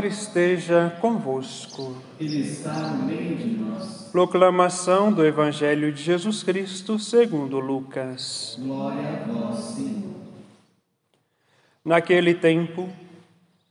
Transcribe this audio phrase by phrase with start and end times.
[0.00, 1.94] Senhor esteja convosco.
[2.18, 4.08] Ele está no meio de nós.
[4.10, 8.56] Proclamação do Evangelho de Jesus Cristo segundo Lucas.
[8.58, 10.14] Glória a vós, Senhor.
[11.84, 12.88] Naquele tempo,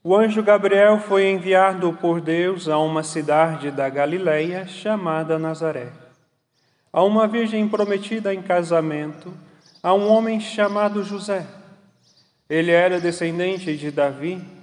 [0.03, 5.91] o anjo Gabriel foi enviado por Deus a uma cidade da Galileia chamada Nazaré,
[6.93, 9.33] a uma virgem prometida em casamento
[9.81, 11.47] a um homem chamado José.
[12.47, 14.58] Ele era descendente de Davi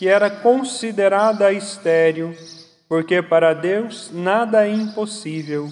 [0.00, 2.34] que era considerada estéril,
[2.88, 5.68] porque para Deus nada é impossível.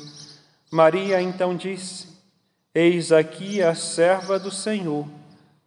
[0.70, 2.08] Maria então disse:
[2.74, 5.08] Eis aqui a serva do Senhor,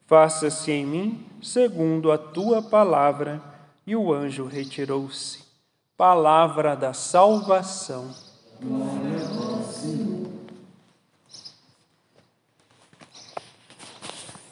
[0.05, 3.41] faça-se em mim segundo a tua palavra.
[3.87, 5.39] E o anjo retirou-se.
[5.97, 8.13] Palavra da salvação.
[8.61, 10.27] Glória a vós, Senhor.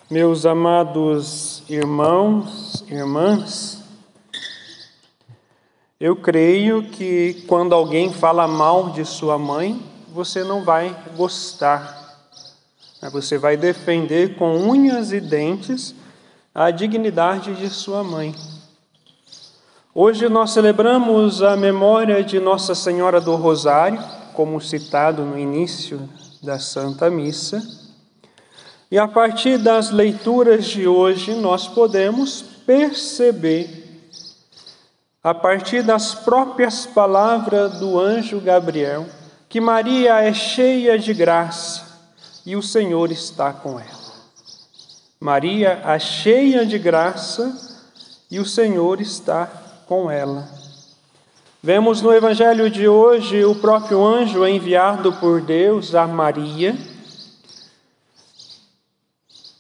[0.10, 3.79] Meus amados irmãos, irmãs,
[6.00, 9.82] eu creio que quando alguém fala mal de sua mãe,
[10.14, 12.00] você não vai gostar.
[13.12, 15.94] Você vai defender com unhas e dentes
[16.56, 18.34] a dignidade de sua mãe.
[19.94, 24.02] Hoje nós celebramos a memória de Nossa Senhora do Rosário,
[24.34, 26.08] como citado no início
[26.42, 27.62] da Santa Missa.
[28.90, 33.79] E a partir das leituras de hoje, nós podemos perceber
[35.24, 39.06] a partir das próprias palavras do anjo Gabriel,
[39.50, 41.86] que Maria é cheia de graça
[42.46, 44.00] e o Senhor está com ela.
[45.20, 47.54] Maria é cheia de graça
[48.32, 49.46] e o Senhor está
[49.86, 50.48] com ela.
[51.62, 56.78] Vemos no Evangelho de hoje o próprio anjo enviado por Deus a Maria,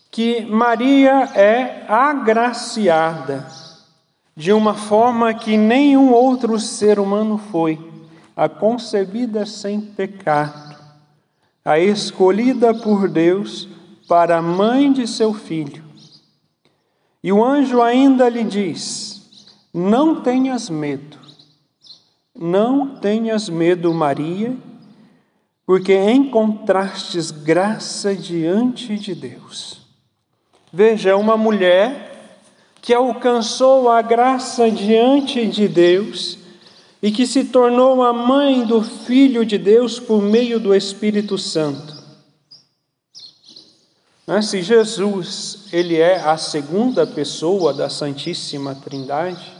[0.09, 3.68] que Maria é agraciada
[4.39, 7.77] de uma forma que nenhum outro ser humano foi,
[8.33, 10.77] a concebida sem pecado,
[11.65, 13.67] a escolhida por Deus
[14.07, 15.83] para a mãe de seu filho.
[17.21, 21.17] E o anjo ainda lhe diz: Não tenhas medo,
[22.33, 24.55] não tenhas medo, Maria,
[25.65, 29.81] porque encontrastes graça diante de Deus.
[30.71, 32.08] Veja, uma mulher
[32.81, 36.37] que alcançou a graça diante de Deus
[37.01, 41.97] e que se tornou a mãe do Filho de Deus por meio do Espírito Santo.
[44.43, 49.53] Se Jesus ele é a segunda pessoa da Santíssima Trindade,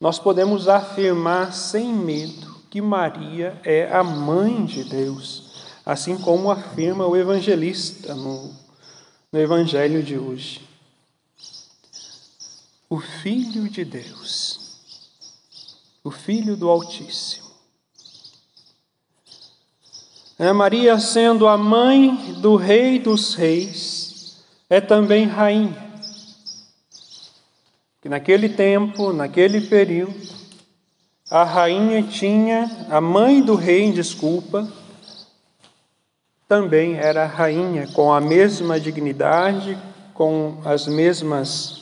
[0.00, 7.06] nós podemos afirmar sem medo que Maria é a mãe de Deus, assim como afirma
[7.06, 8.50] o evangelista no,
[9.30, 10.69] no Evangelho de hoje
[12.90, 14.82] o Filho de Deus,
[16.02, 17.48] o Filho do Altíssimo.
[20.36, 25.88] É Maria, sendo a mãe do Rei dos Reis, é também rainha.
[28.02, 30.28] Que naquele tempo, naquele período,
[31.30, 34.68] a rainha tinha, a mãe do rei, desculpa,
[36.48, 39.78] também era rainha, com a mesma dignidade,
[40.12, 41.79] com as mesmas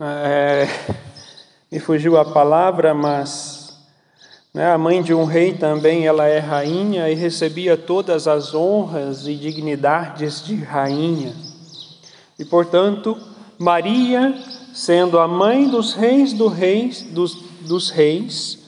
[0.00, 0.66] é,
[1.70, 3.60] me fugiu a palavra, mas
[4.52, 4.72] Né?
[4.72, 9.34] A mãe de um rei também, ela é rainha e recebia todas as honras e
[9.36, 11.32] dignidades de rainha.
[12.38, 13.16] E, portanto,
[13.58, 14.34] Maria,
[14.72, 18.58] sendo a mãe dos reis, do reis dos, dos reis,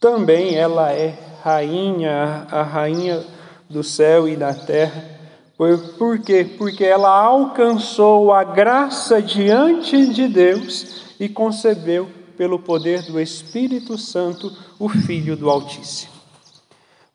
[0.00, 3.22] também ela é rainha, a rainha
[3.68, 5.13] do céu e da terra.
[5.56, 6.44] Por, quê?
[6.58, 14.52] Porque ela alcançou a graça diante de Deus e concebeu pelo poder do Espírito Santo,
[14.78, 16.12] o Filho do Altíssimo.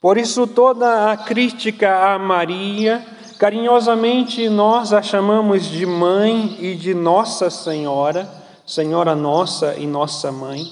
[0.01, 3.05] Por isso, toda a crítica a Maria,
[3.37, 8.29] carinhosamente nós a chamamos de mãe e de Nossa Senhora,
[8.65, 10.63] Senhora nossa e nossa mãe,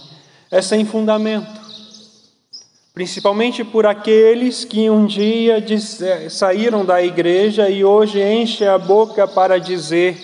[0.50, 1.67] é sem fundamento.
[2.98, 5.64] Principalmente por aqueles que um dia
[6.32, 10.18] saíram da igreja e hoje enchem a boca para dizer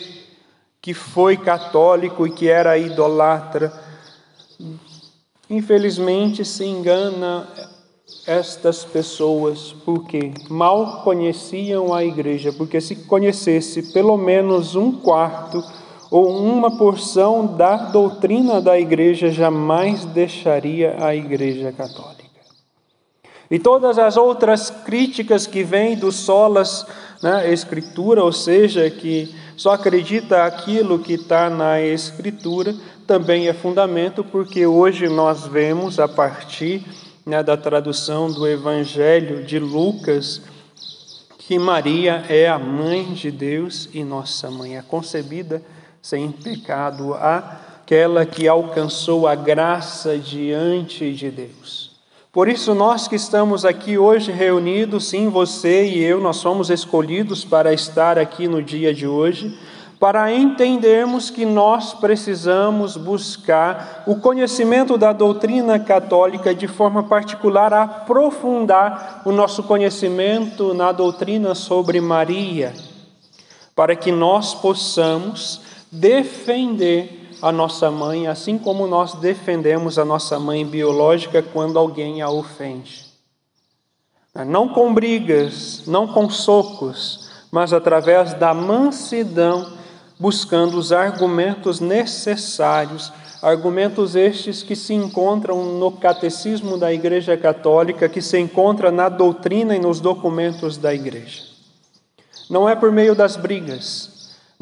[0.82, 3.72] que foi católico e que era idolatra
[5.48, 7.48] Infelizmente se engana
[8.26, 15.64] estas pessoas porque mal conheciam a igreja, porque se conhecesse pelo menos um quarto
[16.10, 22.23] ou uma porção da doutrina da igreja, jamais deixaria a igreja católica.
[23.54, 26.88] E todas as outras críticas que vêm do solas
[27.22, 32.74] né, escritura, ou seja, que só acredita aquilo que está na escritura,
[33.06, 36.84] também é fundamento, porque hoje nós vemos, a partir
[37.24, 40.42] né, da tradução do Evangelho de Lucas,
[41.38, 45.62] que Maria é a mãe de Deus e nossa mãe, é concebida
[46.02, 51.93] sem pecado, aquela que alcançou a graça diante de Deus.
[52.34, 57.46] Por isso, nós que estamos aqui hoje reunidos, sim, você e eu, nós somos escolhidos
[57.46, 59.56] para estar aqui no dia de hoje
[60.00, 69.22] para entendermos que nós precisamos buscar o conhecimento da doutrina católica de forma particular, aprofundar
[69.24, 72.74] o nosso conhecimento na doutrina sobre Maria,
[73.76, 80.66] para que nós possamos defender a nossa mãe, assim como nós defendemos a nossa mãe
[80.66, 83.04] biológica quando alguém a ofende.
[84.48, 89.74] Não com brigas, não com socos, mas através da mansidão
[90.18, 93.12] buscando os argumentos necessários,
[93.42, 99.76] argumentos estes que se encontram no catecismo da Igreja Católica, que se encontra na doutrina
[99.76, 101.44] e nos documentos da Igreja.
[102.50, 104.13] Não é por meio das brigas,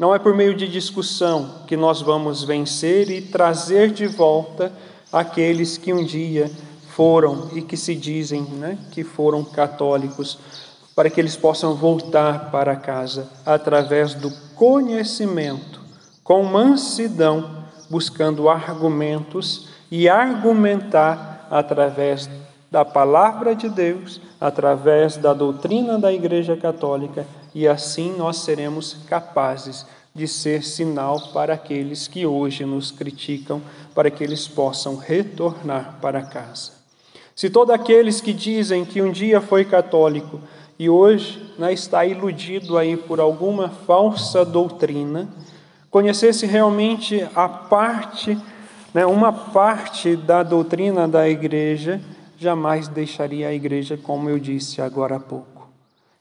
[0.02, 4.72] não é por meio de discussão que nós vamos vencer e trazer de volta
[5.12, 6.50] aqueles que um dia
[6.88, 10.40] foram e que se dizem né, que foram católicos,
[10.96, 15.80] para que eles possam voltar para casa através do conhecimento,
[16.24, 22.28] com mansidão, buscando argumentos e argumentar através
[22.68, 29.86] da palavra de Deus, através da doutrina da Igreja Católica, e assim nós seremos capazes
[30.14, 33.62] de ser sinal para aqueles que hoje nos criticam,
[33.94, 36.72] para que eles possam retornar para casa.
[37.34, 40.40] Se todos aqueles que dizem que um dia foi católico
[40.78, 45.28] e hoje né, está iludido aí por alguma falsa doutrina,
[45.90, 48.38] conhecesse realmente a parte,
[48.92, 52.00] né, uma parte da doutrina da igreja,
[52.38, 55.51] jamais deixaria a igreja, como eu disse agora há pouco.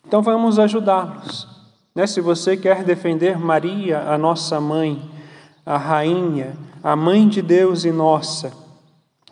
[0.05, 1.48] Então vamos ajudá-los.
[1.96, 2.08] Né?
[2.08, 5.10] Se você quer defender Maria, a nossa mãe,
[5.65, 8.51] a rainha, a mãe de Deus e nossa,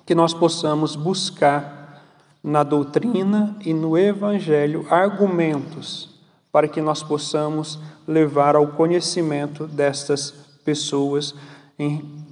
[0.05, 2.03] que nós possamos buscar
[2.43, 6.09] na doutrina e no evangelho argumentos
[6.51, 10.31] para que nós possamos levar ao conhecimento destas
[10.65, 11.35] pessoas,
[11.77, 12.27] em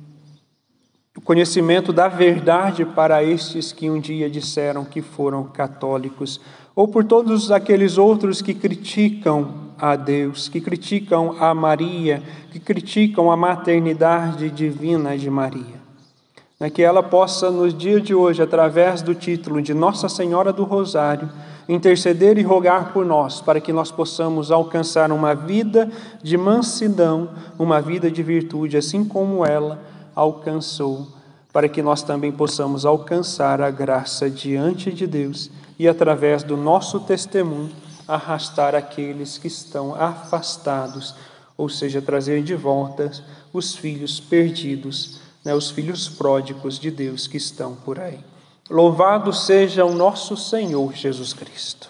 [1.18, 6.40] o conhecimento da verdade para estes que um dia disseram que foram católicos,
[6.76, 12.22] ou por todos aqueles outros que criticam a Deus, que criticam a Maria,
[12.52, 15.78] que criticam a maternidade divina de Maria.
[16.60, 20.66] Né, que ela possa, nos dias de hoje, através do título de Nossa Senhora do
[20.66, 21.30] Rosário,
[21.68, 25.90] interceder e rogar por nós, para que nós possamos alcançar uma vida
[26.22, 31.08] de mansidão, uma vida de virtude, assim como ela alcançou,
[31.54, 37.00] para que nós também possamos alcançar a graça diante de Deus e, através do nosso
[37.00, 37.72] testemunho,
[38.08, 41.16] arrastar aqueles que estão afastados,
[41.58, 43.12] ou seja, trazer de volta
[43.54, 48.20] os filhos perdidos né, os filhos pródigos de Deus que estão por aí.
[48.70, 51.90] Louvado seja o nosso Senhor Jesus Cristo.